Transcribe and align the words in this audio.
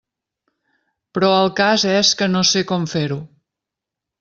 Però 1.17 1.29
el 1.41 1.51
cas 1.61 1.85
és 1.91 2.15
que 2.23 2.29
no 2.37 2.43
sé 2.55 2.65
com 2.73 2.91
fer-ho! 2.97 3.21